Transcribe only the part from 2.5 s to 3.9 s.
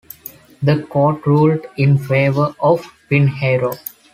of Pinheiro.